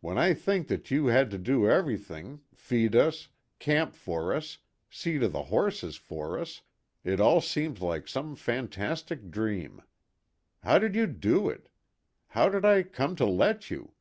When 0.00 0.18
I 0.18 0.34
think 0.34 0.68
that 0.68 0.88
you 0.92 1.06
had 1.06 1.32
to 1.32 1.36
do 1.36 1.68
everything, 1.68 2.42
feed 2.54 2.94
us, 2.94 3.26
camp 3.58 3.96
for 3.96 4.32
us, 4.32 4.58
see 4.88 5.18
to 5.18 5.26
the 5.28 5.42
horses 5.50 5.96
for 5.96 6.38
us, 6.38 6.62
it 7.02 7.18
all 7.18 7.40
seems 7.40 7.82
like 7.82 8.06
some 8.06 8.36
fantastic 8.36 9.32
dream. 9.32 9.82
How 10.62 10.78
did 10.78 10.94
you 10.94 11.08
do 11.08 11.48
it? 11.50 11.68
How 12.28 12.48
did 12.48 12.64
I 12.64 12.84
come 12.84 13.16
to 13.16 13.26
let 13.26 13.68
you? 13.68 13.94